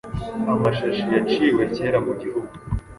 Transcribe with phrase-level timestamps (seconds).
[0.51, 2.51] amashashi yaciwe cyera mugihugu